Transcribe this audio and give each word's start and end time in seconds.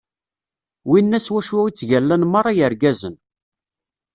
Winna 0.89 1.19
s 1.25 1.27
wacu 1.33 1.59
i 1.67 1.71
ttgallan 1.71 2.23
meṛṛa 2.31 2.51
yirgazen. 2.57 3.15